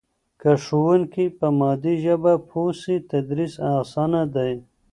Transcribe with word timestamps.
که 0.41 0.51
ښوونکی 0.63 1.25
په 1.37 1.47
مادي 1.59 1.95
ژبه 2.03 2.33
پوه 2.49 2.71
سي 2.81 2.95
تدریس 3.11 3.53
اسانه 3.81 4.23
دی. 4.35 4.53